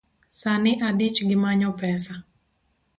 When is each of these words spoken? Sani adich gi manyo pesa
Sani 0.39 0.71
adich 0.87 1.17
gi 1.27 1.37
manyo 1.43 1.69
pesa 1.79 2.15